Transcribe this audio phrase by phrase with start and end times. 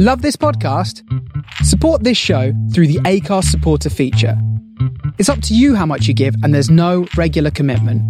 [0.00, 1.02] Love this podcast?
[1.64, 4.40] Support this show through the Acast supporter feature.
[5.18, 8.00] It's up to you how much you give, and there's no regular commitment.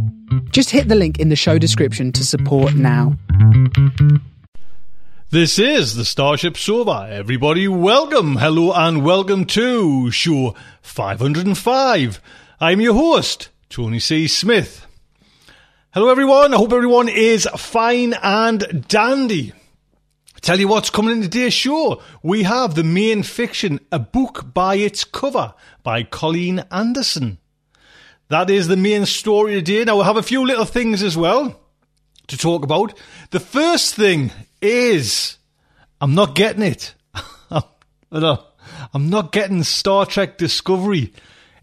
[0.53, 3.17] Just hit the link in the show description to support now.
[5.31, 7.09] This is the Starship Sofa.
[7.11, 12.21] Everybody, welcome, hello, and welcome to show 505.
[12.61, 14.29] I'm your host, Tony C.
[14.29, 14.87] Smith.
[15.95, 16.53] Hello, everyone.
[16.53, 19.55] I hope everyone is fine and dandy.
[20.41, 22.01] Tell you what's coming in today's show.
[22.23, 27.39] We have the main fiction, A Book by Its Cover by Colleen Anderson.
[28.29, 29.85] That is the main story today.
[29.85, 31.59] Now, we'll have a few little things as well
[32.29, 32.99] to talk about.
[33.31, 34.31] The first thing
[34.63, 35.39] is
[36.01, 36.95] I'm not getting it.
[38.13, 41.13] I'm not getting Star Trek Discovery.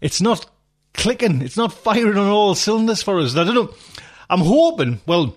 [0.00, 0.46] It's not
[0.92, 1.40] clicking.
[1.40, 3.36] It's not firing on all cylinders for us.
[3.36, 3.74] I don't know.
[4.28, 5.36] I'm hoping, well,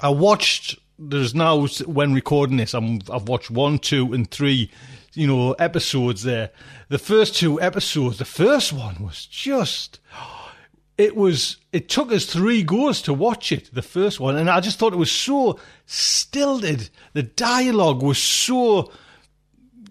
[0.00, 4.70] I watched there's now when recording this, I'm, I've watched one, two, and three,
[5.14, 6.50] you know, episodes there.
[6.88, 10.00] The first two episodes, the first one was just,
[10.96, 14.60] it was, it took us three goes to watch it, the first one, and I
[14.60, 16.88] just thought it was so stilted.
[17.12, 18.90] The dialogue was so,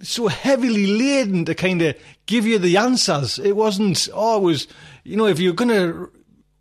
[0.02, 1.96] so heavily laden to kind of
[2.26, 3.38] give you the answers.
[3.38, 4.68] It wasn't, oh, it was,
[5.04, 6.12] you know, if you're going to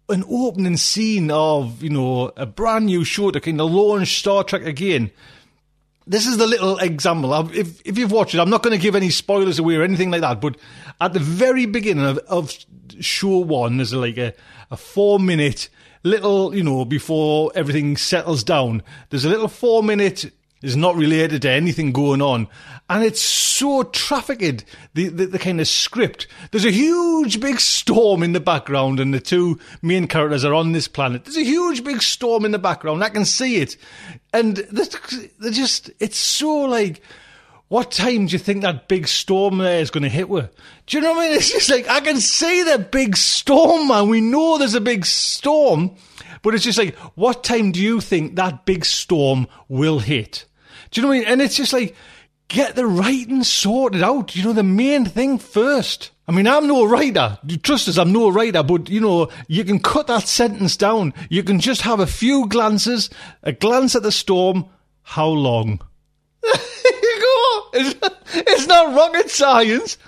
[0.08, 4.44] an opening scene of, you know, a brand new show to kind of launch Star
[4.44, 5.10] Trek again.
[6.06, 7.32] This is the little example.
[7.54, 10.10] If, if you've watched it, I'm not going to give any spoilers away or anything
[10.10, 10.56] like that, but
[11.00, 12.52] at the very beginning of, of
[13.00, 14.34] show one, there's like a,
[14.70, 15.70] a four minute
[16.02, 20.30] little, you know, before everything settles down, there's a little four minute
[20.64, 22.48] is not related to anything going on.
[22.88, 26.26] And it's so trafficked, the, the, the, kind of script.
[26.50, 30.72] There's a huge big storm in the background, and the two main characters are on
[30.72, 31.24] this planet.
[31.24, 33.04] There's a huge big storm in the background.
[33.04, 33.76] I can see it.
[34.32, 37.00] And they're just, it's so like,
[37.68, 40.54] what time do you think that big storm there is going to hit with?
[40.86, 41.36] Do you know what I mean?
[41.36, 44.08] It's just like, I can see the big storm, man.
[44.08, 45.96] We know there's a big storm.
[46.42, 50.44] But it's just like, what time do you think that big storm will hit?
[50.94, 51.28] Do you know what I mean?
[51.28, 51.96] And it's just like,
[52.46, 54.36] get the writing sorted out.
[54.36, 56.12] You know, the main thing first.
[56.28, 57.36] I mean, I'm no writer.
[57.64, 61.12] Trust us, I'm no writer, but you know, you can cut that sentence down.
[61.28, 63.10] You can just have a few glances,
[63.42, 64.66] a glance at the storm.
[65.02, 65.80] How long?
[66.44, 67.98] it's,
[68.32, 69.98] it's not rocket science.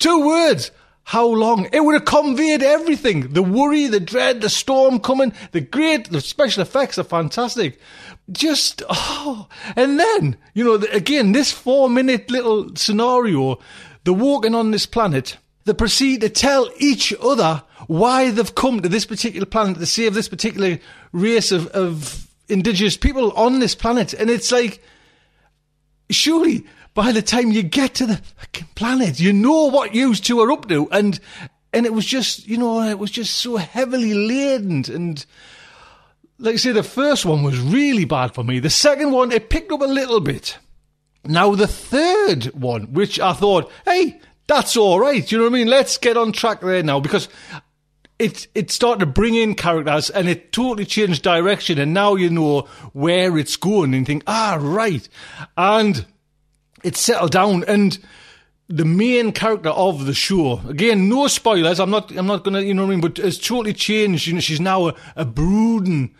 [0.00, 0.72] Two words.
[1.04, 1.68] How long?
[1.72, 3.32] It would have conveyed everything.
[3.32, 7.80] The worry, the dread, the storm coming, the great, the special effects are fantastic
[8.30, 13.58] just oh and then you know again this four minute little scenario
[14.04, 18.88] they're walking on this planet they proceed to tell each other why they've come to
[18.88, 20.78] this particular planet to save this particular
[21.12, 24.82] race of, of indigenous people on this planet and it's like
[26.10, 26.64] surely
[26.94, 28.20] by the time you get to the
[28.74, 31.20] planet you know what you two are up to and
[31.72, 35.26] and it was just you know it was just so heavily laden and
[36.42, 38.58] like I say, the first one was really bad for me.
[38.58, 40.58] The second one, it picked up a little bit.
[41.24, 45.30] Now, the third one, which I thought, hey, that's all right.
[45.30, 45.68] You know what I mean?
[45.68, 47.28] Let's get on track there now because
[48.18, 51.78] it it started to bring in characters and it totally changed direction.
[51.78, 55.08] And now you know where it's going and you think, ah, right.
[55.56, 56.04] And
[56.82, 57.98] it settled down and
[58.68, 60.60] the main character of the show.
[60.68, 61.78] Again, no spoilers.
[61.78, 62.10] I'm not.
[62.12, 62.60] I'm not gonna.
[62.60, 63.00] You know what I mean.
[63.00, 64.26] But it's totally changed.
[64.26, 66.14] You know, she's now a, a brooding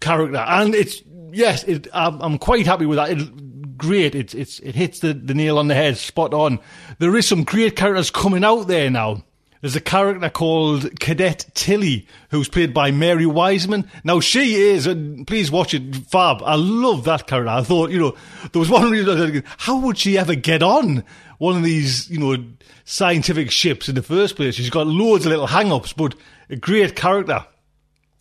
[0.00, 3.10] character, and it's yes, it, I'm, I'm, quite happy with that.
[3.10, 6.58] It, great, it's it's it hits the, the nail on the head, spot on.
[6.98, 9.24] There is some great characters coming out there now.
[9.64, 13.90] There's a character called Cadet Tilly, who's played by Mary Wiseman.
[14.04, 16.42] Now she is, and please watch it, fab.
[16.42, 17.48] I love that character.
[17.48, 18.14] I thought, you know,
[18.52, 21.02] there was one reason how would she ever get on
[21.38, 22.44] one of these, you know,
[22.84, 24.54] scientific ships in the first place?
[24.54, 26.14] She's got loads of little hang-ups, but
[26.50, 27.46] a great character.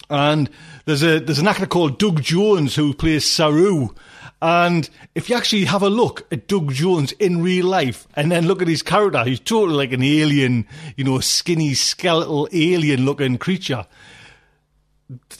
[0.10, 0.50] And
[0.86, 3.90] there's a there's an actor called Doug Jones who plays Saru.
[4.44, 8.46] And if you actually have a look at Doug Jones in real life and then
[8.46, 10.68] look at his character, he's totally like an alien,
[10.98, 13.88] you know, skinny, skeletal, alien looking creature.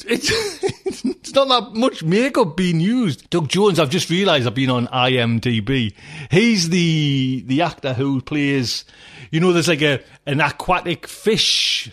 [0.08, 0.32] It's,
[1.04, 3.30] it's not that much makeup being used.
[3.30, 5.94] Doug Jones, I've just realised I've been on IMDb.
[6.32, 8.86] He's the the actor who plays,
[9.32, 11.92] you know, there's like a an aquatic fish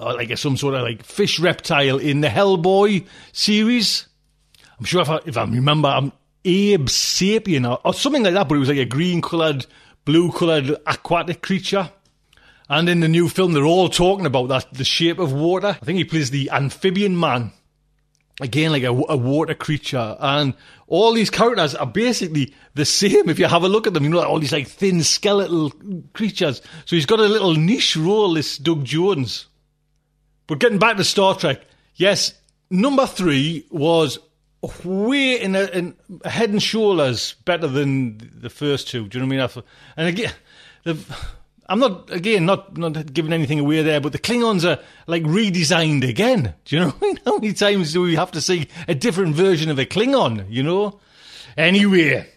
[0.00, 4.06] or like a, some sort of like fish reptile in the Hellboy series.
[4.82, 6.10] I'm sure if I, if I remember, I'm
[6.44, 9.64] Abe Sapien or, or something like that, but it was like a green coloured,
[10.04, 11.88] blue coloured aquatic creature.
[12.68, 15.78] And in the new film, they're all talking about that the shape of water.
[15.80, 17.52] I think he plays the amphibian man.
[18.40, 20.52] again like a, a, water creature and
[20.88, 24.10] all these characters are basically the same if you have a look at them you
[24.10, 25.70] know all these like thin skeletal
[26.12, 29.46] creatures so he's got a little niche role this doug jones
[30.48, 31.60] but getting back to star trek
[31.94, 32.34] yes
[32.68, 34.18] number three was
[34.84, 35.94] way in, a, in
[36.24, 39.64] head and shoulders better than the first two do you know what i mean
[39.96, 40.32] and again
[40.84, 40.96] the
[41.72, 46.06] I'm not again not not giving anything away there, but the Klingons are like redesigned
[46.06, 46.54] again.
[46.66, 46.94] Do you know
[47.24, 50.44] how many times do we have to see a different version of a Klingon?
[50.50, 51.00] You know.
[51.56, 52.28] Anyway,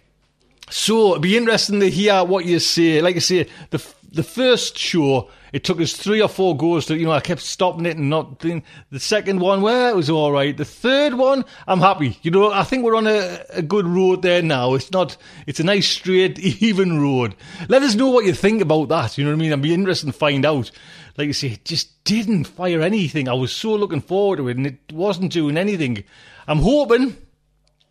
[0.70, 3.02] so it'd be interesting to hear what you say.
[3.02, 3.80] Like I say, the
[4.16, 7.42] the first show it took us three or four goes to, you know, I kept
[7.42, 9.62] stopping it and not doing the second one.
[9.62, 10.56] Well, it was all right.
[10.56, 12.18] The third one, I'm happy.
[12.24, 14.74] You know, I think we're on a, a good road there now.
[14.74, 15.16] It's not,
[15.48, 17.36] it's a nice, straight, even road.
[17.70, 19.18] Let us know what you think about that.
[19.18, 19.54] You know what I mean?
[19.54, 20.72] I'd be interested to find out.
[21.18, 23.30] Like I say, it just didn't fire anything.
[23.30, 26.04] I was so looking forward to it and it wasn't doing anything.
[26.48, 27.16] I'm hoping,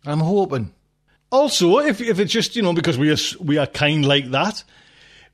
[0.05, 0.71] I'm hoping.
[1.31, 4.63] Also, if, if it's just, you know, because we are, we are kind like that,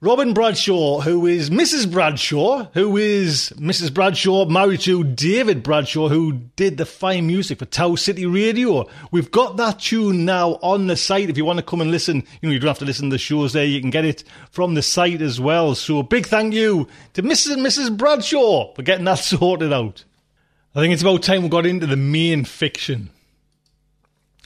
[0.04, 1.90] Robin Bradshaw, who is Mrs.
[1.92, 3.94] Bradshaw, who is Mrs.
[3.94, 8.90] Bradshaw married to David Bradshaw, who did the fine music for Tau City Radio.
[9.12, 11.30] We've got that tune now on the site.
[11.30, 13.14] If you want to come and listen, you know, you don't have to listen to
[13.14, 13.64] the shows there.
[13.64, 15.76] You can get it from the site as well.
[15.76, 17.54] So big thank you to Mrs.
[17.54, 17.96] and Mrs.
[17.96, 20.04] Bradshaw for getting that sorted out.
[20.74, 23.12] I think it's about time we got into the main fiction.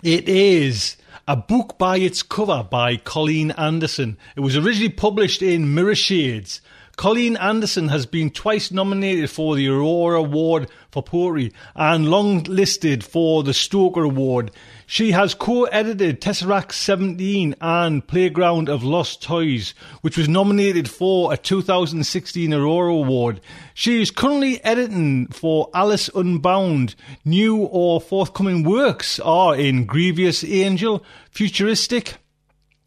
[0.04, 4.17] It is a book by its cover by Colleen Anderson.
[4.35, 6.62] It was originally published in Mirrorshards.
[6.95, 13.03] Colleen Anderson has been twice nominated for the Aurora Award for Poetry and long listed
[13.03, 14.51] for the Stoker Award.
[14.87, 21.37] She has co-edited Tesseract 17 and Playground of Lost Toys, which was nominated for a
[21.37, 23.41] 2016 Aurora Award.
[23.73, 26.93] She is currently editing for Alice Unbound.
[27.25, 31.03] New or forthcoming works are in Grievous Angel,
[31.33, 32.13] Futuristica,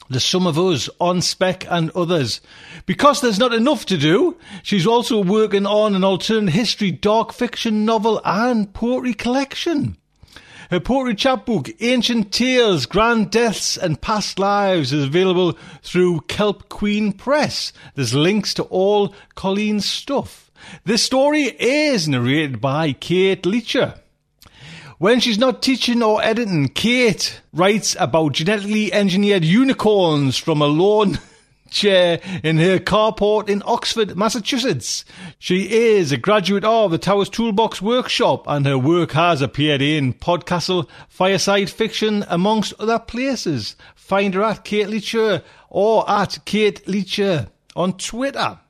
[0.09, 2.41] the Sum of Us, On Spec, and others.
[2.87, 7.85] Because there's not enough to do, she's also working on an alternate history, dark fiction
[7.85, 9.98] novel, and poetry collection.
[10.71, 17.15] Her poetry chapbook, Ancient Tales, Grand Deaths and Past Lives, is available through Kelp Queen
[17.15, 17.73] Press.
[17.95, 20.51] There's links to all Colleen's stuff.
[20.85, 23.99] This story is narrated by Kate Lechler.
[24.99, 31.19] When she's not teaching or editing, Kate writes about genetically engineered unicorns from a lawn
[31.71, 35.05] chair in her carport in Oxford, Massachusetts.
[35.39, 40.15] She is a graduate of the Taos Toolbox Workshop and her work has appeared in
[40.15, 43.77] Podcastle, Fireside Fiction, amongst other places.
[43.95, 48.61] Find her at Kate Lechler or at Kate Lechler on Twitter.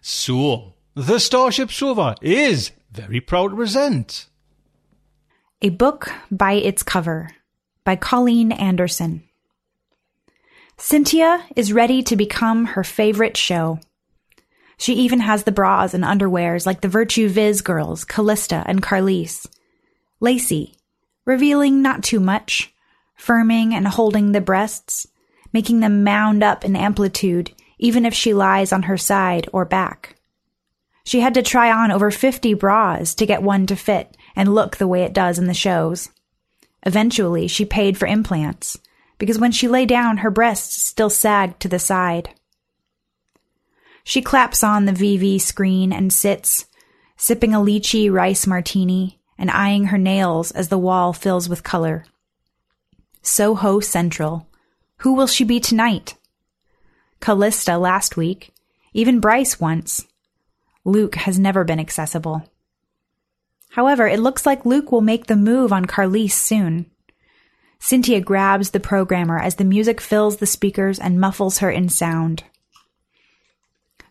[0.00, 4.26] So, the Starship Sofa is very proud to present.
[5.62, 7.30] A book by its cover
[7.84, 9.22] by Colleen Anderson.
[10.82, 13.78] Cynthia is ready to become her favorite show.
[14.78, 19.46] She even has the bras and underwears like the Virtue Viz girls, Callista and Carlise.
[20.20, 20.74] Lacey,
[21.26, 22.72] revealing not too much,
[23.20, 25.06] firming and holding the breasts,
[25.52, 30.16] making them mound up in amplitude even if she lies on her side or back.
[31.04, 34.78] She had to try on over 50 bras to get one to fit and look
[34.78, 36.08] the way it does in the shows.
[36.84, 38.78] Eventually, she paid for implants
[39.20, 42.30] because when she lay down, her breasts still sagged to the side.
[44.02, 46.64] She claps on the VV screen and sits,
[47.18, 52.06] sipping a lychee rice martini and eyeing her nails as the wall fills with color.
[53.20, 54.48] Soho Central.
[55.00, 56.16] Who will she be tonight?
[57.20, 58.54] Callista last week,
[58.94, 60.06] even Bryce once.
[60.82, 62.50] Luke has never been accessible.
[63.68, 66.90] However, it looks like Luke will make the move on Carlise soon.
[67.82, 72.44] Cynthia grabs the programmer as the music fills the speakers and muffles her in sound.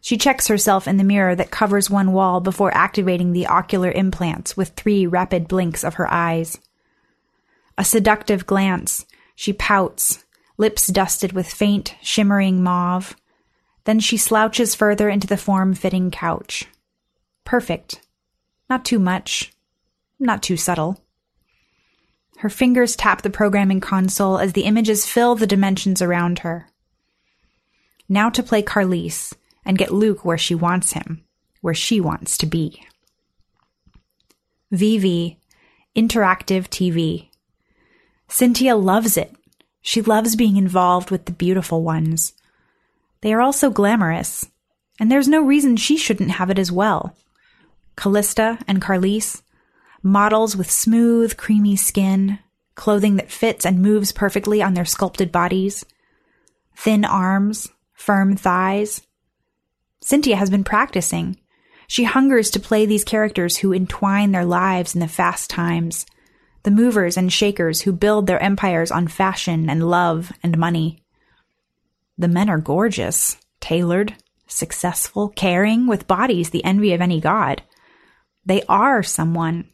[0.01, 4.57] She checks herself in the mirror that covers one wall before activating the ocular implants
[4.57, 6.57] with three rapid blinks of her eyes.
[7.77, 10.25] A seductive glance, she pouts,
[10.57, 13.15] lips dusted with faint, shimmering mauve.
[13.83, 16.65] Then she slouches further into the form fitting couch.
[17.45, 18.01] Perfect.
[18.69, 19.53] Not too much.
[20.19, 21.03] Not too subtle.
[22.39, 26.69] Her fingers tap the programming console as the images fill the dimensions around her.
[28.07, 29.33] Now to play Carlise
[29.65, 31.25] and get Luke where she wants him,
[31.59, 32.81] where she wants to be.
[34.71, 35.35] VV,
[35.97, 37.27] Interactive TV.
[38.29, 39.35] Cynthia loves it.
[39.81, 42.31] She loves being involved with the beautiful ones.
[43.19, 44.45] They are also glamorous,
[44.97, 47.17] and there's no reason she shouldn't have it as well.
[47.97, 49.41] Callista and Carlise,
[50.01, 52.39] models with smooth, creamy skin,
[52.75, 55.85] clothing that fits and moves perfectly on their sculpted bodies,
[56.75, 59.01] thin arms, firm thighs.
[60.01, 61.37] Cynthia has been practicing.
[61.87, 66.05] She hungers to play these characters who entwine their lives in the fast times,
[66.63, 71.03] the movers and shakers who build their empires on fashion and love and money.
[72.17, 74.15] The men are gorgeous, tailored,
[74.45, 77.63] successful, caring, with bodies the envy of any god.
[78.45, 79.69] They are someone.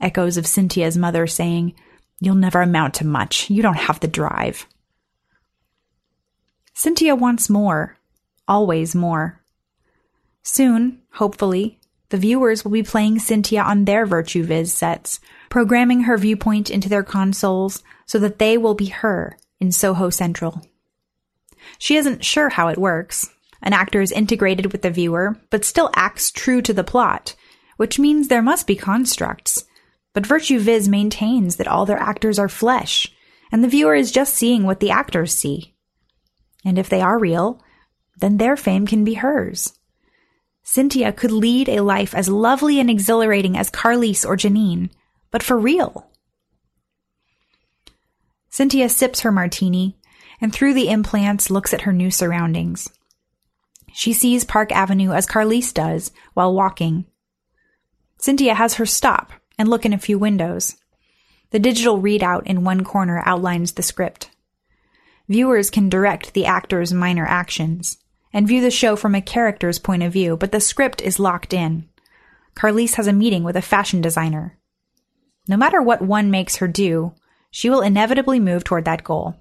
[0.00, 1.74] Echoes of Cynthia's mother saying,
[2.20, 3.50] You'll never amount to much.
[3.50, 4.66] You don't have the drive.
[6.74, 7.98] Cynthia wants more,
[8.48, 9.40] always more.
[10.42, 16.18] Soon, hopefully, the viewers will be playing Cynthia on their Virtue Viz sets, programming her
[16.18, 20.62] viewpoint into their consoles so that they will be her in Soho Central.
[21.78, 23.30] She isn't sure how it works.
[23.62, 27.34] An actor is integrated with the viewer, but still acts true to the plot,
[27.76, 29.64] which means there must be constructs.
[30.14, 33.12] But Virtue Viz maintains that all their actors are flesh,
[33.52, 35.74] and the viewer is just seeing what the actors see.
[36.64, 37.62] And if they are real,
[38.16, 39.74] then their fame can be hers.
[40.62, 44.88] Cynthia could lead a life as lovely and exhilarating as Carlise or Janine,
[45.30, 46.10] but for real.
[48.48, 49.98] Cynthia sips her martini
[50.40, 52.88] and through the implants looks at her new surroundings.
[53.92, 57.06] She sees Park Avenue as Carlise does while walking.
[58.18, 60.76] Cynthia has her stop and look in a few windows.
[61.50, 64.30] The digital readout in one corner outlines the script.
[65.28, 67.98] Viewers can direct the actor's minor actions
[68.32, 71.52] and view the show from a character's point of view, but the script is locked
[71.52, 71.88] in.
[72.54, 74.58] Carlise has a meeting with a fashion designer.
[75.48, 77.14] No matter what one makes her do,
[77.50, 79.36] she will inevitably move toward that goal.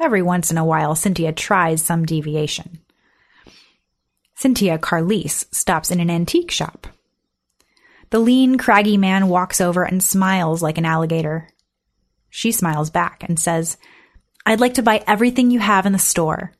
[0.00, 2.80] Every once in a while, Cynthia tries some deviation.
[4.34, 6.86] Cynthia Carlise stops in an antique shop.
[8.12, 11.48] The lean, craggy man walks over and smiles like an alligator.
[12.28, 13.78] She smiles back and says,
[14.44, 16.52] I'd like to buy everything you have in the store.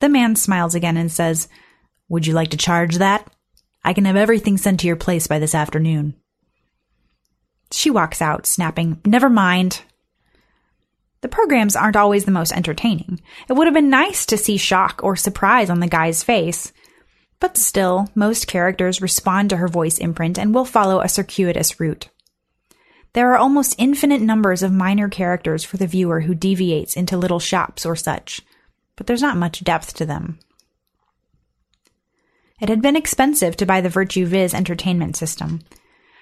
[0.00, 1.48] The man smiles again and says,
[2.10, 3.26] Would you like to charge that?
[3.82, 6.14] I can have everything sent to your place by this afternoon.
[7.72, 9.80] She walks out, snapping, Never mind.
[11.22, 13.22] The programs aren't always the most entertaining.
[13.48, 16.70] It would have been nice to see shock or surprise on the guy's face.
[17.40, 22.08] But still, most characters respond to her voice imprint and will follow a circuitous route.
[23.12, 27.38] There are almost infinite numbers of minor characters for the viewer who deviates into little
[27.38, 28.40] shops or such,
[28.96, 30.38] but there's not much depth to them.
[32.60, 35.60] It had been expensive to buy the Virtue Viz entertainment system.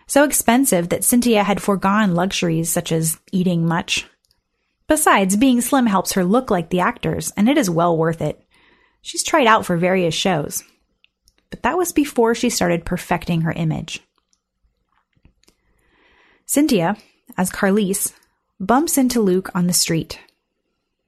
[0.06, 4.06] So expensive that Cynthia had foregone luxuries such as eating much.
[4.86, 8.40] Besides, being slim helps her look like the actors, and it is well worth it.
[9.02, 10.62] She's tried out for various shows.
[11.50, 14.00] But that was before she started perfecting her image.
[16.44, 16.96] Cynthia,
[17.36, 18.12] as Carlise,
[18.60, 20.20] bumps into Luke on the street.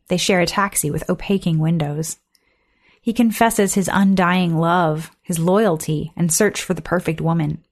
[0.08, 2.18] They share a taxi with opaquing windows.
[3.00, 7.64] He confesses his undying love, his loyalty, and search for the perfect woman.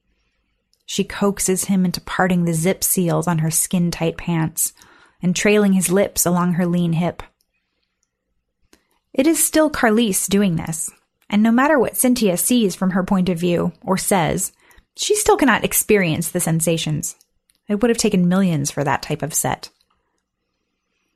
[0.85, 4.73] She coaxes him into parting the zip seals on her skin tight pants
[5.21, 7.21] and trailing his lips along her lean hip.
[9.13, 10.89] It is still Carlise doing this,
[11.29, 14.51] and no matter what Cynthia sees from her point of view or says,
[14.95, 17.15] she still cannot experience the sensations.
[17.67, 19.69] It would have taken millions for that type of set.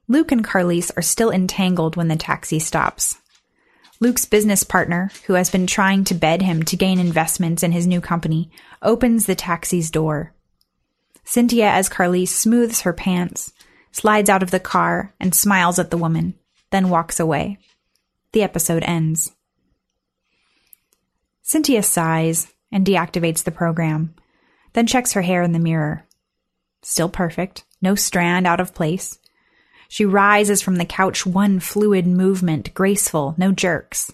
[0.08, 3.16] Luke and Carlise are still entangled when the taxi stops.
[4.02, 7.88] Luke's business partner, who has been trying to bed him to gain investments in his
[7.88, 8.52] new company,
[8.82, 10.34] opens the taxi's door.
[11.24, 13.54] Cynthia, as Carlise, smooths her pants,
[13.92, 16.34] slides out of the car, and smiles at the woman,
[16.72, 17.58] then walks away.
[18.34, 19.32] The episode ends.
[21.52, 24.16] Cynthia sighs and deactivates the program,
[24.72, 26.06] then checks her hair in the mirror.
[26.82, 29.20] Still perfect, no strand out of place.
[29.90, 34.14] She rises from the couch, one fluid movement, graceful, no jerks.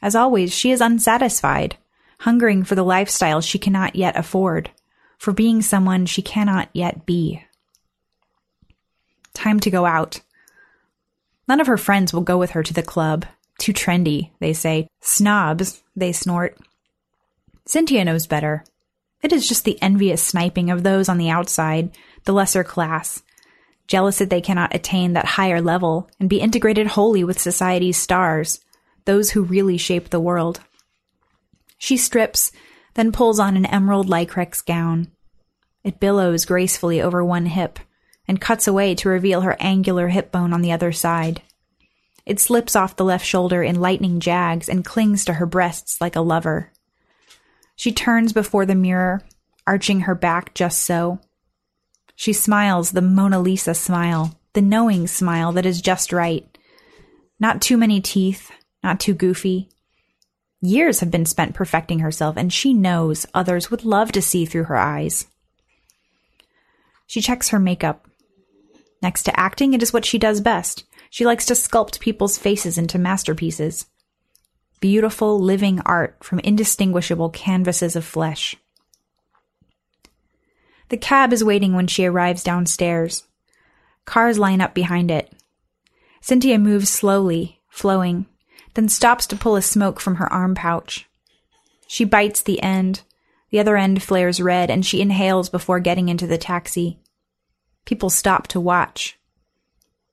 [0.00, 1.76] As always, she is unsatisfied,
[2.20, 4.70] hungering for the lifestyle she cannot yet afford,
[5.18, 7.44] for being someone she cannot yet be.
[9.34, 10.22] Time to go out.
[11.46, 13.26] None of her friends will go with her to the club.
[13.58, 14.88] Too trendy, they say.
[15.00, 16.58] Snobs, they snort.
[17.64, 18.64] Cynthia knows better.
[19.22, 23.22] It is just the envious sniping of those on the outside, the lesser class,
[23.86, 28.60] jealous that they cannot attain that higher level and be integrated wholly with society's stars,
[29.04, 30.60] those who really shape the world.
[31.78, 32.52] She strips,
[32.94, 35.08] then pulls on an emerald lycrex gown.
[35.82, 37.78] It billows gracefully over one hip
[38.28, 41.42] and cuts away to reveal her angular hip bone on the other side.
[42.26, 46.16] It slips off the left shoulder in lightning jags and clings to her breasts like
[46.16, 46.72] a lover.
[47.76, 49.22] She turns before the mirror,
[49.66, 51.20] arching her back just so.
[52.16, 56.46] She smiles the Mona Lisa smile, the knowing smile that is just right.
[57.38, 58.50] Not too many teeth,
[58.82, 59.68] not too goofy.
[60.60, 64.64] Years have been spent perfecting herself, and she knows others would love to see through
[64.64, 65.26] her eyes.
[67.06, 68.08] She checks her makeup.
[69.02, 70.84] Next to acting, it is what she does best.
[71.10, 73.86] She likes to sculpt people's faces into masterpieces.
[74.80, 78.56] Beautiful, living art from indistinguishable canvases of flesh.
[80.88, 83.24] The cab is waiting when she arrives downstairs.
[84.04, 85.32] Cars line up behind it.
[86.20, 88.26] Cynthia moves slowly, flowing,
[88.74, 91.08] then stops to pull a smoke from her arm pouch.
[91.86, 93.02] She bites the end.
[93.50, 96.98] The other end flares red, and she inhales before getting into the taxi.
[97.84, 99.18] People stop to watch.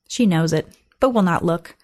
[0.08, 0.68] She knows it,
[1.04, 1.76] but will not look.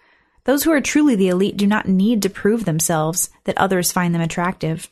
[0.45, 4.15] Those who are truly the elite do not need to prove themselves that others find
[4.15, 4.89] them attractive.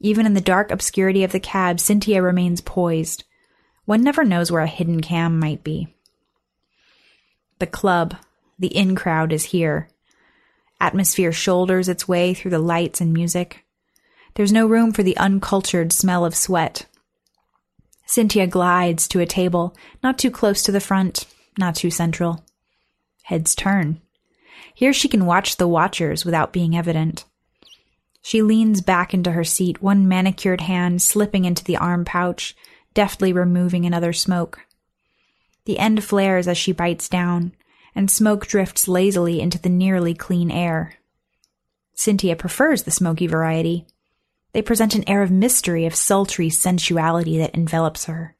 [0.00, 3.24] Even in the dark obscurity of the cab, Cynthia remains poised.
[3.86, 5.94] One never knows where a hidden cam might be.
[7.58, 8.16] The club,
[8.58, 9.88] the in crowd is here.
[10.78, 13.64] Atmosphere shoulders its way through the lights and music.
[14.34, 16.84] There's no room for the uncultured smell of sweat.
[18.04, 21.24] Cynthia glides to a table, not too close to the front,
[21.58, 22.44] not too central.
[23.26, 24.00] Heads turn.
[24.72, 27.24] Here she can watch the watchers without being evident.
[28.22, 32.54] She leans back into her seat, one manicured hand slipping into the arm pouch,
[32.94, 34.60] deftly removing another smoke.
[35.64, 37.50] The end flares as she bites down,
[37.96, 40.94] and smoke drifts lazily into the nearly clean air.
[41.94, 43.88] Cynthia prefers the smoky variety.
[44.52, 48.36] They present an air of mystery, of sultry sensuality that envelops her.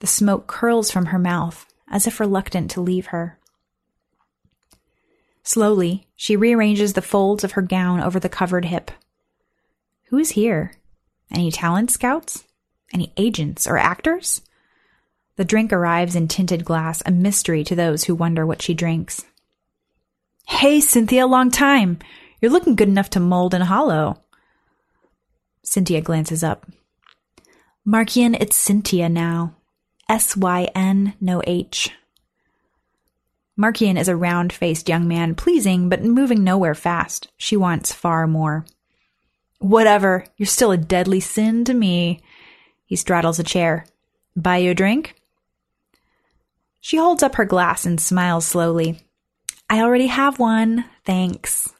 [0.00, 3.38] The smoke curls from her mouth, as if reluctant to leave her.
[5.42, 8.90] Slowly, she rearranges the folds of her gown over the covered hip.
[10.08, 10.72] Who is here?
[11.32, 12.44] Any talent scouts?
[12.92, 14.42] Any agents or actors?
[15.36, 19.24] The drink arrives in tinted glass, a mystery to those who wonder what she drinks.
[20.46, 21.98] Hey, Cynthia, long time.
[22.40, 24.20] You're looking good enough to mold and hollow.
[25.62, 26.66] Cynthia glances up.
[27.86, 29.54] Markian, it's Cynthia now.
[30.08, 31.90] S Y N, no H.
[33.62, 37.28] Markian is a round faced young man, pleasing, but moving nowhere fast.
[37.36, 38.66] She wants far more.
[39.60, 42.20] Whatever, you're still a deadly sin to me.
[42.86, 43.86] He straddles a chair.
[44.34, 45.14] Buy you a drink?
[46.80, 48.98] She holds up her glass and smiles slowly.
[49.70, 51.72] I already have one, thanks.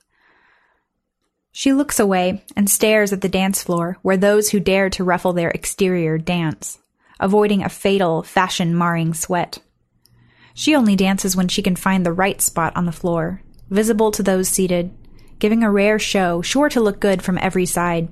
[1.50, 5.32] She looks away and stares at the dance floor where those who dare to ruffle
[5.32, 6.78] their exterior dance,
[7.18, 9.58] avoiding a fatal, fashion marring sweat.
[10.54, 14.22] She only dances when she can find the right spot on the floor, visible to
[14.22, 14.90] those seated,
[15.38, 18.08] giving a rare show sure to look good from every side.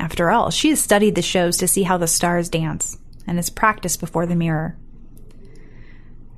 [0.00, 3.50] After all, she has studied the shows to see how the stars dance, and has
[3.50, 4.76] practiced before the mirror.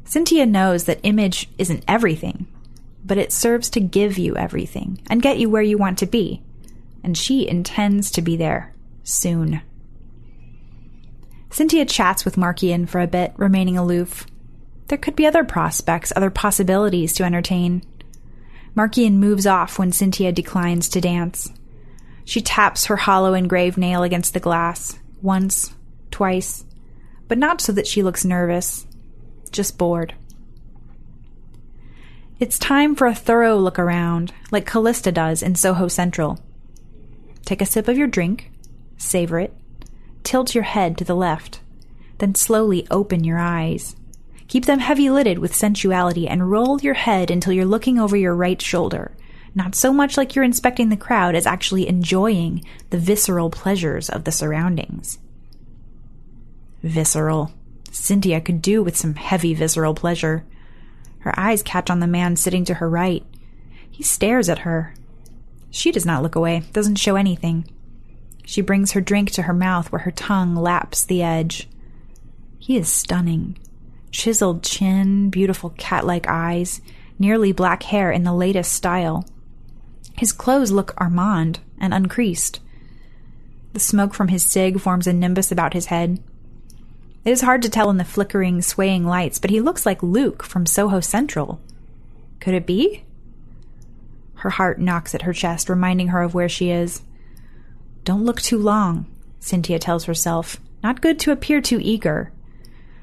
[0.05, 2.49] Cynthia knows that image isn't everything,
[3.05, 6.43] but it serves to give you everything and get you where you want to be,
[7.05, 8.75] and she intends to be there
[9.05, 9.63] soon.
[11.51, 14.27] Cynthia chats with Markian for a bit, remaining aloof.
[14.91, 17.85] There could be other prospects, other possibilities to entertain.
[18.77, 21.49] Markian moves off when Cynthia declines to dance.
[22.25, 25.73] She taps her hollow engraved nail against the glass, once,
[26.11, 26.65] twice,
[27.29, 28.85] but not so that she looks nervous,
[29.53, 30.13] just bored.
[32.41, 36.41] It's time for a thorough look around, like Callista does in Soho Central.
[37.45, 38.51] Take a sip of your drink,
[38.97, 39.55] savor it,
[40.25, 41.61] tilt your head to the left,
[42.19, 43.95] then slowly open your eyes.
[44.51, 48.35] Keep them heavy lidded with sensuality and roll your head until you're looking over your
[48.35, 49.13] right shoulder.
[49.55, 54.25] Not so much like you're inspecting the crowd as actually enjoying the visceral pleasures of
[54.25, 55.21] the surroundings.
[56.83, 57.53] Visceral.
[57.93, 60.45] Cynthia could do with some heavy visceral pleasure.
[61.21, 63.25] Her eyes catch on the man sitting to her right.
[63.89, 64.97] He stares at her.
[65.71, 67.71] She does not look away, doesn't show anything.
[68.45, 71.69] She brings her drink to her mouth where her tongue laps the edge.
[72.59, 73.57] He is stunning
[74.11, 76.81] chiseled chin, beautiful cat like eyes,
[77.19, 79.27] nearly black hair in the latest style.
[80.17, 82.61] His clothes look Armand and uncreased.
[83.73, 86.23] The smoke from his cig forms a nimbus about his head.
[87.25, 90.43] It is hard to tell in the flickering, swaying lights, but he looks like Luke
[90.43, 91.61] from Soho Central.
[92.41, 93.05] Could it be?
[94.37, 97.03] Her heart knocks at her chest, reminding her of where she is.
[98.05, 99.07] Don't look too long,
[99.39, 100.59] Cynthia tells herself.
[100.83, 102.33] Not good to appear too eager.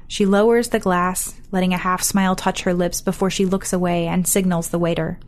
[0.08, 4.06] She lowers the glass, letting a half smile touch her lips before she looks away
[4.06, 5.20] and signals the waiter.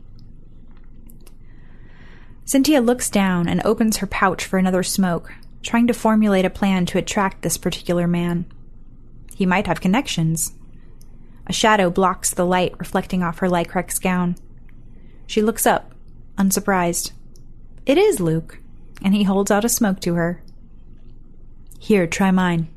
[2.45, 6.87] Cynthia looks down and opens her pouch for another smoke, trying to formulate a plan
[6.87, 8.45] to attract this particular man.
[9.35, 10.53] He might have connections.
[11.45, 14.35] A shadow blocks the light reflecting off her Lycrex gown.
[15.27, 15.93] She looks up,
[16.37, 17.11] unsurprised.
[17.85, 18.59] It is Luke,
[19.03, 20.43] and he holds out a smoke to her.
[21.79, 22.67] Here, try mine.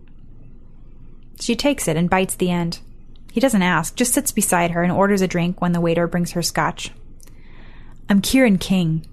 [1.41, 2.81] She takes it and bites the end.
[3.33, 6.33] He doesn't ask, just sits beside her and orders a drink when the waiter brings
[6.33, 6.91] her scotch.
[8.09, 9.07] I'm Kieran King.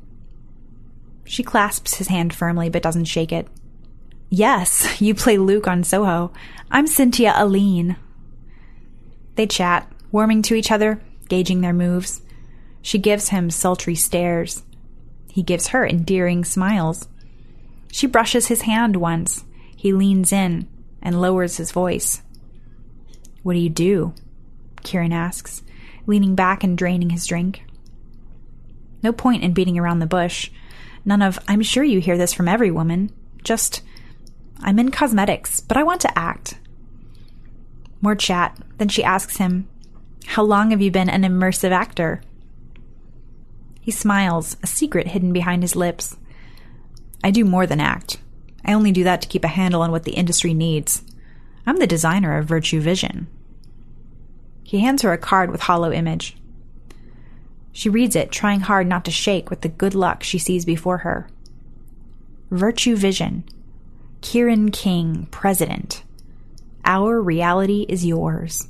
[1.25, 3.47] She clasps his hand firmly but doesn't shake it.
[4.29, 6.31] Yes, you play Luke on Soho.
[6.69, 7.95] I'm Cynthia Aline.
[9.35, 12.21] They chat, warming to each other, gauging their moves.
[12.81, 14.63] She gives him sultry stares.
[15.29, 17.07] He gives her endearing smiles.
[17.91, 19.45] She brushes his hand once.
[19.75, 20.67] He leans in
[21.01, 22.21] and lowers his voice.
[23.43, 24.13] What do you do?
[24.83, 25.63] Kieran asks,
[26.05, 27.63] leaning back and draining his drink.
[29.03, 30.51] No point in beating around the bush.
[31.05, 33.11] None of, I'm sure you hear this from every woman.
[33.43, 33.81] Just,
[34.59, 36.59] I'm in cosmetics, but I want to act.
[38.01, 38.57] More chat.
[38.77, 39.67] Then she asks him,
[40.25, 42.21] How long have you been an immersive actor?
[43.79, 46.15] He smiles, a secret hidden behind his lips.
[47.23, 48.19] I do more than act.
[48.65, 51.03] I only do that to keep a handle on what the industry needs.
[51.65, 53.27] I'm the designer of Virtue Vision.
[54.63, 56.37] He hands her a card with hollow image.
[57.71, 60.99] She reads it, trying hard not to shake with the good luck she sees before
[60.99, 61.27] her.
[62.49, 63.43] Virtue Vision.
[64.21, 66.03] Kieran King, President.
[66.83, 68.67] Our reality is yours.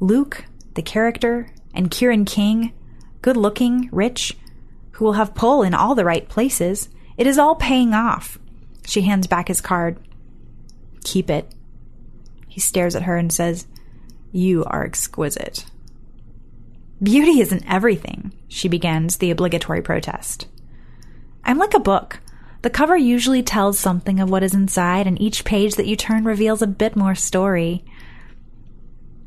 [0.00, 0.44] Luke,
[0.74, 2.72] the character, and Kieran King,
[3.22, 4.36] good looking, rich,
[4.92, 6.88] who will have pull in all the right places,
[7.20, 8.38] it is all paying off.
[8.86, 9.98] She hands back his card.
[11.04, 11.54] Keep it.
[12.48, 13.66] He stares at her and says,
[14.32, 15.66] You are exquisite.
[17.02, 20.48] Beauty isn't everything, she begins the obligatory protest.
[21.44, 22.20] I'm like a book.
[22.62, 26.24] The cover usually tells something of what is inside, and each page that you turn
[26.24, 27.84] reveals a bit more story.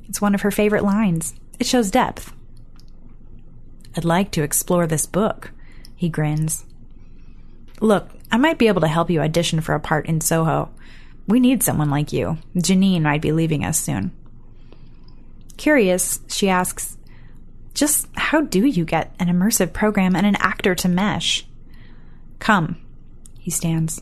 [0.09, 1.35] It's one of her favorite lines.
[1.59, 2.33] It shows depth.
[3.95, 5.51] I'd like to explore this book,
[5.95, 6.65] he grins.
[7.81, 10.69] Look, I might be able to help you audition for a part in Soho.
[11.27, 12.37] We need someone like you.
[12.55, 14.11] Janine might be leaving us soon.
[15.57, 16.97] Curious, she asks,
[17.73, 21.45] just how do you get an immersive program and an actor to mesh?
[22.39, 22.77] Come.
[23.39, 24.01] He stands.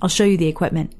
[0.00, 0.92] I'll show you the equipment.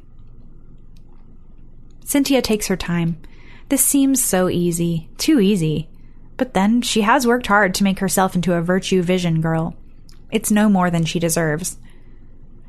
[2.04, 3.20] Cynthia takes her time.
[3.68, 5.88] This seems so easy, too easy.
[6.36, 9.76] But then she has worked hard to make herself into a virtue vision girl.
[10.32, 11.76] It's no more than she deserves.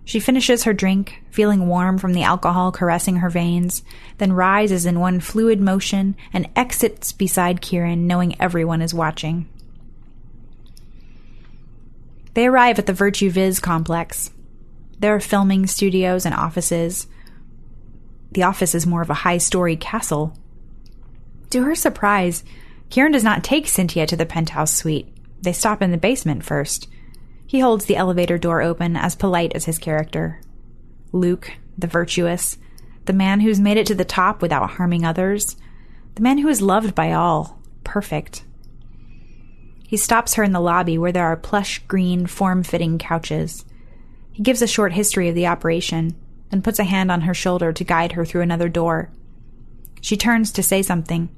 [0.06, 3.84] She finishes her drink, feeling warm from the alcohol caressing her veins,
[4.17, 9.47] then rises in one fluid motion and exits beside Kieran, knowing everyone is watching.
[12.34, 14.32] They arrive at the Virtue Viz complex.
[14.99, 17.08] There are filming studios and offices.
[18.32, 20.36] The office is more of a high story castle.
[21.52, 22.43] To her surprise,
[22.89, 25.08] Kieran does not take Cynthia to the penthouse suite.
[25.41, 26.89] They stop in the basement first.
[27.54, 30.42] He holds the elevator door open, as polite as his character.
[31.12, 32.58] Luke, the virtuous,
[33.06, 35.56] the man who's made it to the top without harming others,
[36.16, 38.44] the man who is loved by all, perfect.
[39.88, 43.66] He stops her in the lobby where there are plush green, form fitting couches.
[44.32, 46.16] He gives a short history of the operation,
[46.50, 49.12] then puts a hand on her shoulder to guide her through another door.
[50.02, 51.30] She turns to say something,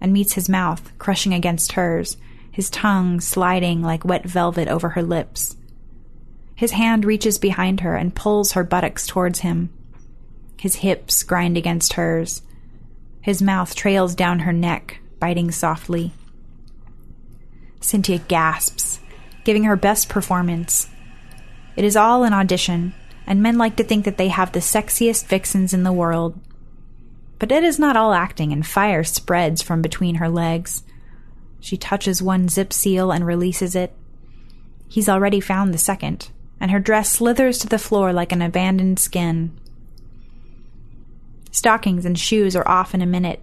[0.00, 2.16] and meets his mouth crushing against hers,
[2.50, 5.54] his tongue sliding like wet velvet over her lips.
[6.60, 9.70] His hand reaches behind her and pulls her buttocks towards him.
[10.58, 12.42] His hips grind against hers.
[13.22, 16.12] His mouth trails down her neck, biting softly.
[17.80, 19.00] Cynthia gasps,
[19.42, 20.90] giving her best performance.
[21.76, 22.92] It is all an audition,
[23.26, 26.38] and men like to think that they have the sexiest vixens in the world.
[27.38, 30.82] But it is not all acting, and fire spreads from between her legs.
[31.58, 33.94] She touches one zip seal and releases it.
[34.90, 36.28] He's already found the second
[36.60, 39.58] and her dress slithers to the floor like an abandoned skin.
[41.50, 43.40] Stockings and shoes are off in a minute.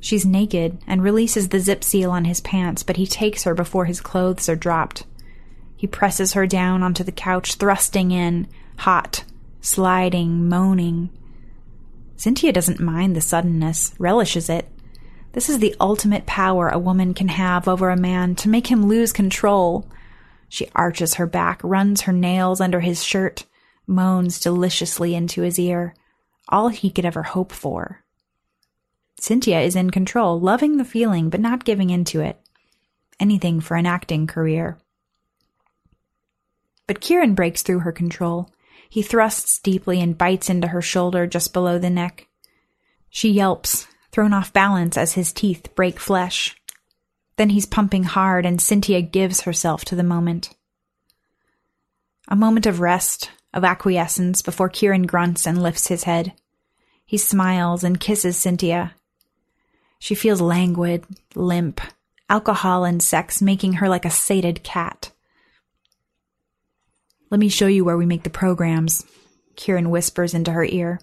[0.00, 3.86] She's naked and releases the zip seal on his pants, but he takes her before
[3.86, 5.04] his clothes are dropped.
[5.76, 9.24] He presses her down onto the couch, thrusting in, hot,
[9.60, 11.10] sliding, moaning.
[12.16, 14.68] Cynthia doesn't mind the suddenness, relishes it.
[15.32, 18.86] This is the ultimate power a woman can have over a man to make him
[18.86, 19.86] lose control,
[20.48, 23.44] she arches her back, runs her nails under his shirt,
[23.86, 25.94] moans deliciously into his ear.
[26.48, 28.04] All he could ever hope for.
[29.18, 32.40] Cynthia is in control, loving the feeling, but not giving into it.
[33.18, 34.78] Anything for an acting career.
[36.86, 38.50] But Kieran breaks through her control.
[38.88, 42.28] He thrusts deeply and bites into her shoulder just below the neck.
[43.08, 46.56] She yelps, thrown off balance as his teeth break flesh.
[47.36, 50.50] Then he's pumping hard, and Cynthia gives herself to the moment.
[52.28, 56.32] A moment of rest, of acquiescence, before Kieran grunts and lifts his head.
[57.04, 58.94] He smiles and kisses Cynthia.
[59.98, 61.80] She feels languid, limp,
[62.28, 65.12] alcohol and sex making her like a sated cat.
[67.30, 69.04] Let me show you where we make the programs,
[69.56, 71.00] Kieran whispers into her ear.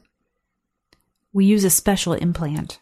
[1.33, 2.79] We use a special implant.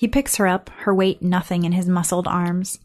[0.00, 2.78] He picks her up, her weight nothing in his muscled arms.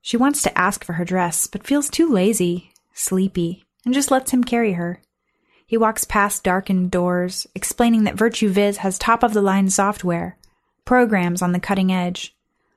[0.00, 4.30] She wants to ask for her dress, but feels too lazy, sleepy, and just lets
[4.30, 5.02] him carry her.
[5.66, 10.38] He walks past darkened doors, explaining that Virtue Viz has top of the line software,
[10.84, 12.36] programs on the cutting edge.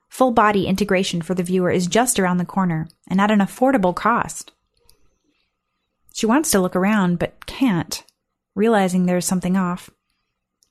[0.10, 3.96] Full body integration for the viewer is just around the corner and at an affordable
[3.96, 4.54] cost.
[6.12, 8.04] She wants to look around, but can't,
[8.56, 9.92] realizing there's something off.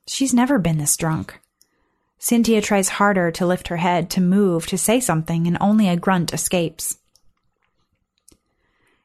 [0.09, 1.39] She's never been this drunk.
[2.23, 5.97] Cynthia tries harder to lift her head, to move, to say something, and only a
[5.97, 6.99] grunt escapes.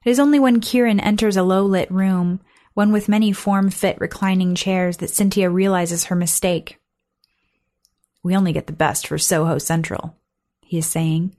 [0.04, 2.41] It is only when Kieran enters a low lit room,
[2.73, 6.78] one with many form fit reclining chairs, that Cynthia realizes her mistake.
[8.21, 10.17] We only get the best for Soho Central,
[10.62, 11.38] he is saying,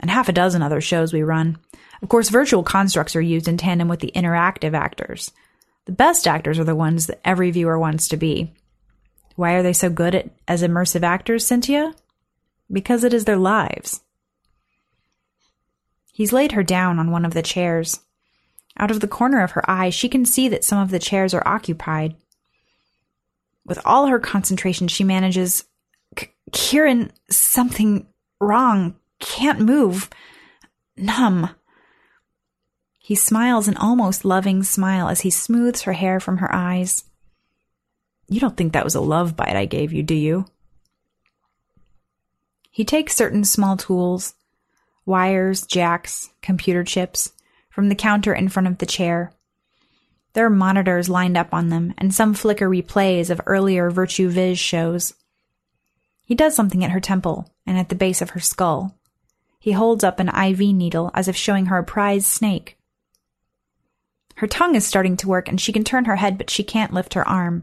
[0.00, 1.58] and half a dozen other shows we run.
[2.02, 5.30] Of course, virtual constructs are used in tandem with the interactive actors.
[5.84, 8.52] The best actors are the ones that every viewer wants to be.
[9.36, 11.94] Why are they so good at, as immersive actors, Cynthia?
[12.70, 14.00] Because it is their lives.
[16.12, 18.00] He's laid her down on one of the chairs.
[18.78, 21.34] Out of the corner of her eye, she can see that some of the chairs
[21.34, 22.14] are occupied.
[23.66, 25.64] With all her concentration, she manages.
[26.52, 28.06] Kieran, something
[28.40, 28.94] wrong.
[29.18, 30.10] Can't move.
[30.96, 31.50] Numb.
[32.98, 37.04] He smiles an almost loving smile as he smooths her hair from her eyes.
[38.28, 40.46] You don't think that was a love bite I gave you, do you?
[42.70, 44.34] He takes certain small tools,
[45.06, 47.32] wires, jacks, computer chips,
[47.70, 49.32] from the counter in front of the chair.
[50.32, 54.58] There are monitors lined up on them and some flicker replays of earlier Virtue Viz
[54.58, 55.14] shows.
[56.24, 58.96] He does something at her temple and at the base of her skull.
[59.60, 62.76] He holds up an IV needle as if showing her a prize snake.
[64.36, 66.92] Her tongue is starting to work and she can turn her head, but she can't
[66.92, 67.62] lift her arm.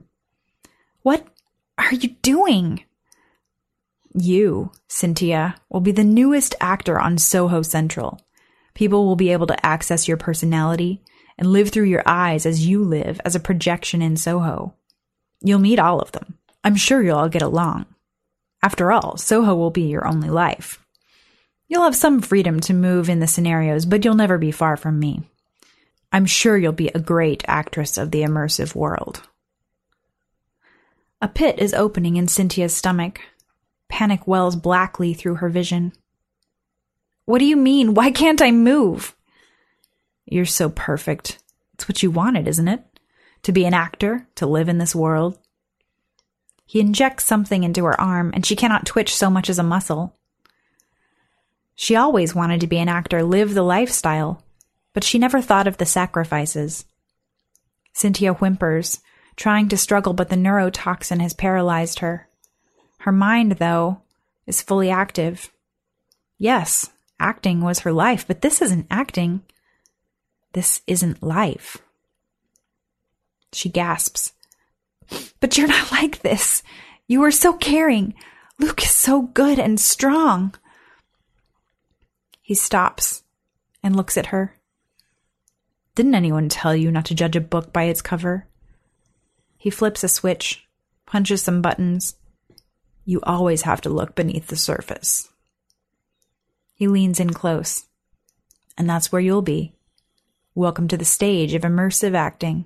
[1.03, 1.25] What
[1.77, 2.83] are you doing?
[4.13, 8.21] You, Cynthia, will be the newest actor on Soho Central.
[8.73, 11.01] People will be able to access your personality
[11.37, 14.75] and live through your eyes as you live as a projection in Soho.
[15.41, 16.37] You'll meet all of them.
[16.63, 17.85] I'm sure you'll all get along.
[18.61, 20.77] After all, Soho will be your only life.
[21.67, 24.99] You'll have some freedom to move in the scenarios, but you'll never be far from
[24.99, 25.23] me.
[26.11, 29.23] I'm sure you'll be a great actress of the immersive world.
[31.21, 33.21] A pit is opening in Cynthia's stomach.
[33.89, 35.93] Panic wells blackly through her vision.
[37.25, 37.93] What do you mean?
[37.93, 39.15] Why can't I move?
[40.25, 41.37] You're so perfect.
[41.75, 42.83] It's what you wanted, isn't it?
[43.43, 45.37] To be an actor, to live in this world.
[46.65, 50.15] He injects something into her arm, and she cannot twitch so much as a muscle.
[51.75, 54.43] She always wanted to be an actor, live the lifestyle,
[54.93, 56.85] but she never thought of the sacrifices.
[57.93, 59.01] Cynthia whimpers,
[59.41, 62.29] trying to struggle, but the neurotoxin has paralyzed her.
[62.99, 64.03] Her mind, though,
[64.45, 65.51] is fully active.
[66.37, 69.41] Yes, acting was her life, but this isn't acting.
[70.53, 71.79] This isn't life.
[73.51, 74.33] She gasps.
[75.39, 76.61] But you're not like this.
[77.07, 78.13] You are so caring.
[78.59, 80.53] Luke is so good and strong.
[82.43, 83.23] He stops
[83.81, 84.55] and looks at her.
[85.95, 88.45] Didn't anyone tell you not to judge a book by its cover?
[89.61, 90.65] He flips a switch,
[91.05, 92.15] punches some buttons.
[93.05, 95.29] You always have to look beneath the surface.
[96.73, 97.85] He leans in close.
[98.75, 99.75] And that's where you'll be.
[100.55, 102.65] Welcome to the stage of immersive acting.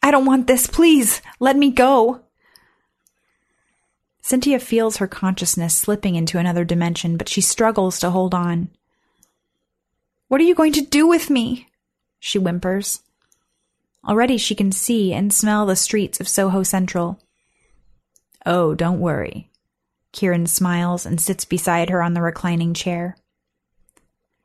[0.00, 1.20] I don't want this, please!
[1.40, 2.20] Let me go!
[4.22, 8.68] Cynthia feels her consciousness slipping into another dimension, but she struggles to hold on.
[10.28, 11.66] What are you going to do with me?
[12.20, 13.00] she whimpers.
[14.06, 17.20] Already she can see and smell the streets of Soho Central.
[18.46, 19.50] Oh, don't worry.
[20.12, 23.16] Kieran smiles and sits beside her on the reclining chair.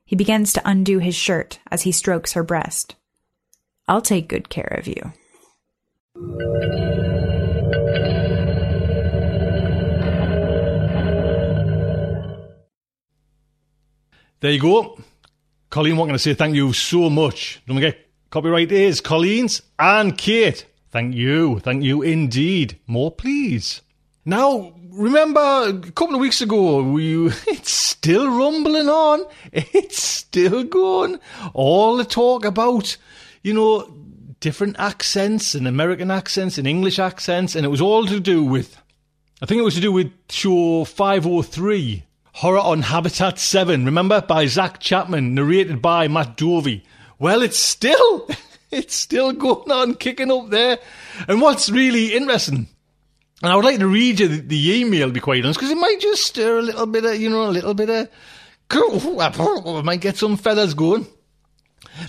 [0.06, 2.96] He begins to undo his shirt as he strokes her breast.
[3.88, 5.14] I'll take good care of you.
[14.42, 15.00] There you go
[15.72, 17.62] Colleen wanting to say thank you so much.
[17.66, 18.05] Don't forget,
[18.36, 20.66] copyright is Colleen's and Kate.
[20.92, 21.60] Thank you.
[21.62, 22.78] Thank you indeed.
[22.86, 23.82] More, please.
[24.26, 29.26] Now, remember a couple of weeks ago, we, it's still rumbling on.
[29.54, 31.22] It's still going.
[31.54, 32.98] All the talk about,
[33.42, 33.90] you know,
[34.42, 38.78] different accents and American accents and English accents, and it was all to do with,
[39.42, 44.20] I think it was to do with show 503, Horror on Habitat 7, remember?
[44.20, 46.84] By Zach Chapman, narrated by Matt Dovey.
[47.20, 48.28] Well, it's still,
[48.72, 50.80] it's still going on, kicking up there.
[51.28, 52.68] And what's really interesting,
[53.42, 55.72] and I would like to read you the, the email, to be quite honest, because
[55.72, 58.10] it might just stir a little bit of, you know, a little bit of,
[58.72, 61.06] it might get some feathers going.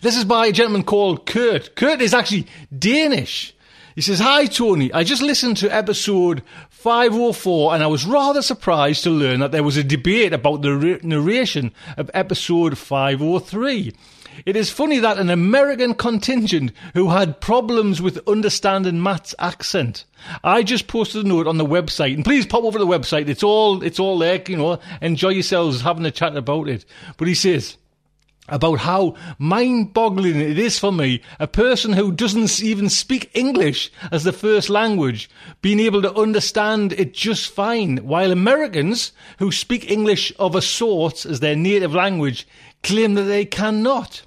[0.02, 1.76] This is by a gentleman called Kurt.
[1.76, 3.54] Kurt is actually Danish.
[3.94, 4.92] He says, Hi, Tony.
[4.92, 9.62] I just listened to episode 504 and I was rather surprised to learn that there
[9.62, 13.94] was a debate about the narration of episode 503.
[14.44, 20.04] It is funny that an American contingent who had problems with understanding Matt's accent.
[20.44, 23.28] I just posted a note on the website, and please pop over to the website.
[23.28, 24.42] It's all it's all there.
[24.46, 26.84] You know, enjoy yourselves having a chat about it.
[27.16, 27.76] But he says
[28.48, 34.22] about how mind-boggling it is for me, a person who doesn't even speak English as
[34.22, 35.28] the first language,
[35.62, 41.26] being able to understand it just fine, while Americans who speak English of a sort
[41.26, 42.46] as their native language
[42.82, 44.22] claim that they cannot.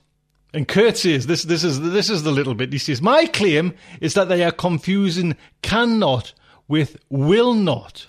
[0.53, 2.73] And Kurt says, this, this is, this is the little bit.
[2.73, 6.33] He says, my claim is that they are confusing cannot
[6.67, 8.07] with will not.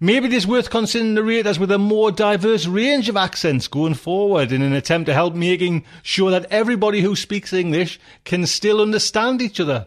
[0.00, 3.94] Maybe it is worth considering the narrators with a more diverse range of accents going
[3.94, 8.80] forward in an attempt to help making sure that everybody who speaks English can still
[8.80, 9.86] understand each other.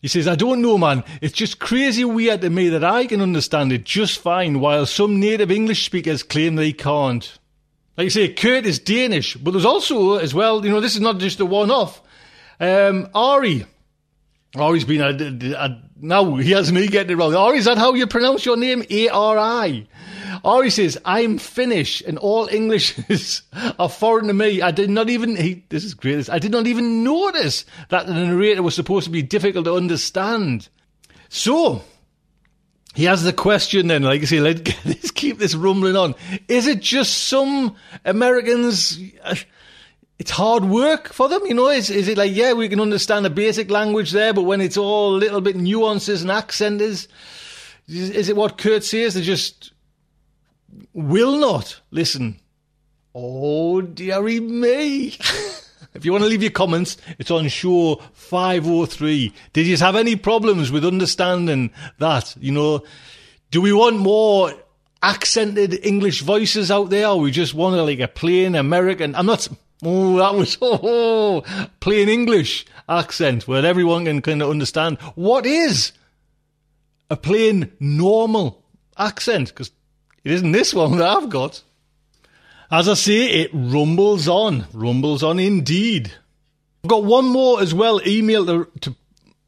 [0.00, 1.02] He says, I don't know, man.
[1.20, 5.18] It's just crazy weird to me that I can understand it just fine while some
[5.18, 7.38] native English speakers claim they can't.
[7.96, 11.00] Like you say, Kurt is Danish, but there's also, as well, you know, this is
[11.00, 12.00] not just a one off.
[12.58, 13.66] Um, Ari.
[14.54, 17.34] Ari's been a, a, a now he has me getting it wrong.
[17.34, 18.82] Ari, is that how you pronounce your name?
[18.90, 19.86] A R I.
[20.44, 23.42] Ari says, I'm Finnish and all Englishes
[23.78, 24.62] are foreign to me.
[24.62, 28.14] I did not even, he, this is great, I did not even notice that the
[28.14, 30.68] narrator was supposed to be difficult to understand.
[31.28, 31.84] So,
[32.94, 36.14] he has the question then, like I say, let's keep this rumbling on.
[36.48, 39.34] Is it just some Americans, uh,
[40.18, 41.68] it's hard work for them, you know?
[41.68, 44.76] Is, is it like, yeah, we can understand the basic language there, but when it's
[44.76, 47.08] all little bit nuances and accent is,
[47.88, 49.14] is, is it what Kurt says?
[49.14, 49.72] They just
[50.92, 52.40] will not listen.
[53.14, 55.16] Oh, dearie me.
[55.94, 59.32] if you want to leave your comments, it's on show 503.
[59.52, 62.34] Did you have any problems with understanding that?
[62.40, 62.82] You know,
[63.50, 64.52] do we want more
[65.02, 69.14] accented English voices out there, or we just want like a plain American?
[69.14, 69.48] I'm not
[69.84, 71.42] Oh, that was oh,
[71.80, 75.92] plain English accent where everyone can kind of understand what is
[77.10, 78.62] a plain normal
[78.96, 79.72] accent because
[80.24, 81.62] it isn't this one that I've got.
[82.72, 86.10] As I say, it rumbles on, rumbles on indeed.
[86.82, 88.96] I've got one more as well, email to, to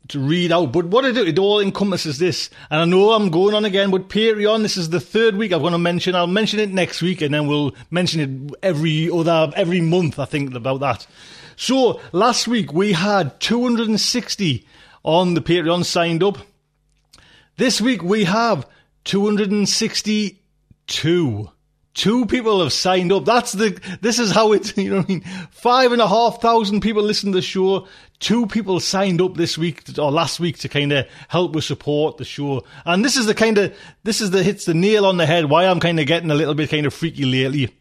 [0.08, 0.72] to read out.
[0.72, 2.50] But what I do, it all encompasses this.
[2.68, 5.62] And I know I'm going on again, but Patreon, this is the third week I'm
[5.62, 6.14] going to mention.
[6.14, 8.28] I'll mention it next week and then we'll mention it
[8.62, 11.06] every other, every month, I think, about that.
[11.56, 14.66] So last week we had 260
[15.02, 16.36] on the Patreon signed up.
[17.56, 18.68] This week we have
[19.04, 21.50] 262.
[21.94, 23.24] Two people have signed up.
[23.24, 25.20] That's the, this is how it, you know what I mean?
[25.52, 27.86] Five and a half thousand people listen to the show.
[28.18, 32.16] Two people signed up this week or last week to kind of help with support
[32.16, 32.64] the show.
[32.84, 35.46] And this is the kind of, this is the, hits the nail on the head
[35.46, 37.72] why I'm kind of getting a little bit kind of freaky lately.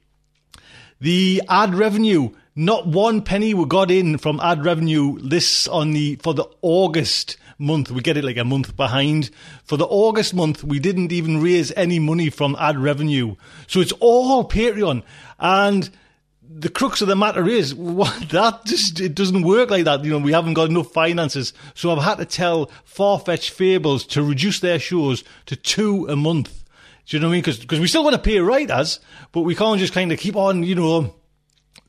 [1.01, 6.15] The ad revenue, not one penny we got in from ad revenue this on the,
[6.17, 7.89] for the August month.
[7.89, 9.31] We get it like a month behind.
[9.63, 13.35] For the August month, we didn't even raise any money from ad revenue.
[13.67, 15.03] So it's all Patreon.
[15.39, 15.89] And
[16.55, 20.03] the crux of the matter is what, that just it doesn't work like that.
[20.03, 24.23] You know, we haven't got enough finances, so I've had to tell Farfetch Fables to
[24.23, 26.63] reduce their shows to two a month.
[27.05, 27.57] Do you know what I mean?
[27.59, 28.99] Because we still want to pay writers,
[29.31, 31.15] but we can't just kind of keep on, you know,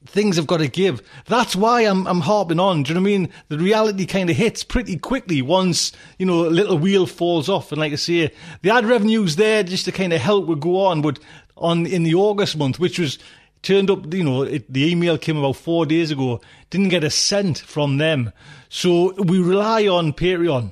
[0.07, 1.03] things have got to give.
[1.27, 2.83] That's why I'm I'm harping on.
[2.83, 3.29] Do you know what I mean?
[3.49, 7.73] The reality kind of hits pretty quickly once you know a little wheel falls off.
[7.73, 8.33] And like I say,
[8.63, 11.03] the ad revenue's there just to kind of help we go on.
[11.03, 11.19] But
[11.57, 13.19] on in the August month, which was
[13.63, 16.41] turned up, you know, it, the email came about four days ago.
[16.71, 18.33] Didn't get a cent from them,
[18.69, 20.71] so we rely on Patreon.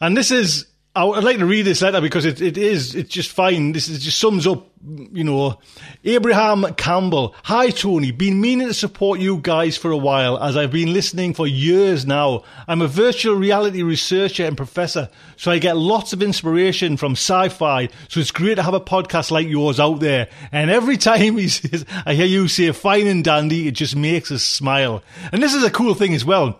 [0.00, 3.08] And this is I- I'd like to read this letter because it, it is it's
[3.08, 3.72] just fine.
[3.72, 4.66] This is just sums up,
[5.10, 5.58] you know,
[6.04, 7.34] Abraham Campbell.
[7.44, 11.32] Hi Tony, been meaning to support you guys for a while as I've been listening
[11.32, 12.42] for years now.
[12.68, 17.88] I'm a virtual reality researcher and professor, so I get lots of inspiration from sci-fi.
[18.08, 20.28] So it's great to have a podcast like yours out there.
[20.52, 24.30] And every time he says, I hear you say fine and dandy, it just makes
[24.30, 25.02] us smile.
[25.32, 26.58] And this is a cool thing as well.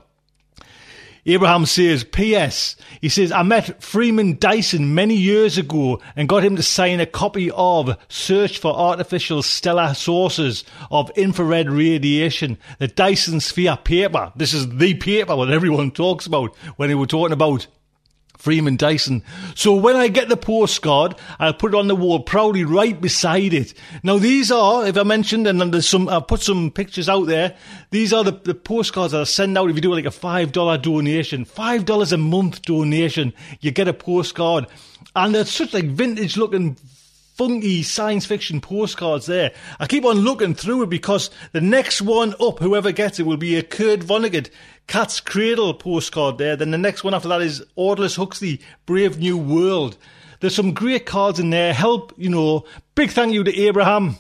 [1.25, 2.75] Abraham says, P.S.
[3.01, 7.07] He says, I met Freeman Dyson many years ago and got him to sign a
[7.07, 14.33] copy of Search for Artificial Stellar Sources of Infrared Radiation, the Dyson Sphere paper.
[14.35, 17.69] This is the paper that everyone talks about when they were talking about
[18.43, 19.23] Freeman Dyson.
[19.55, 23.55] So when I get the postcard, I'll put it on the wall proudly right beside
[23.55, 23.73] it.
[24.03, 27.29] Now these are, if I mentioned, and then there's some, I've put some pictures out
[27.29, 27.55] there.
[27.93, 30.83] These are the, the postcards that I send out if you do like a $5
[30.83, 31.45] donation.
[31.45, 33.33] $5 a month donation.
[33.61, 34.67] You get a postcard.
[35.15, 36.77] And they're such like vintage looking
[37.35, 39.53] funky science fiction postcards there.
[39.81, 43.37] I keep on looking through it because the next one up, whoever gets it, will
[43.37, 44.51] be a Kurt Vonnegut
[44.87, 46.57] Cat's Cradle postcard there.
[46.57, 49.97] Then the next one after that is Aldous Huxley, Brave New World.
[50.41, 51.73] There's some great cards in there.
[51.73, 52.65] Help, you know,
[52.95, 54.17] big thank you to Abraham.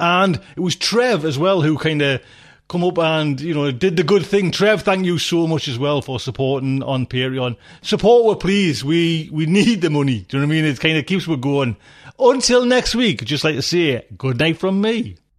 [0.00, 2.22] And it was Trev as well who kind of
[2.68, 4.50] come up and, you know, did the good thing.
[4.50, 7.56] Trev, thank you so much as well for supporting on Patreon.
[7.82, 8.84] Support we please.
[8.84, 10.20] We, we need the money.
[10.20, 10.64] Do you know what I mean?
[10.64, 11.76] It kind of keeps me going.
[12.18, 15.16] Until next week, just like to say good night from me.